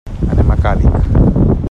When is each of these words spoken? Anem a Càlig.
Anem 0.35 0.49
a 0.53 0.57
Càlig. 0.63 1.55